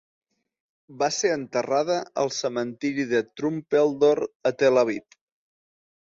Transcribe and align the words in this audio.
Va 1.01 1.09
ser 1.17 1.29
enterrada 1.33 1.97
al 2.21 2.31
cementiri 2.37 3.05
de 3.11 3.21
Trumpeldor, 3.41 4.21
a 4.51 4.53
Tel 4.63 4.81
Aviv. 4.83 5.19